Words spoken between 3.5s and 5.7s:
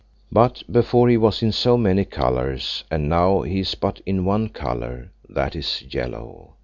is but in one colour; that